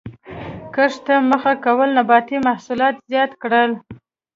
کښت 0.75 0.99
ته 1.05 1.15
مخه 1.31 1.53
کولو 1.63 1.93
نباتي 1.97 2.37
محصولات 2.47 2.95
زیات 3.11 3.31
کړل. 3.41 3.71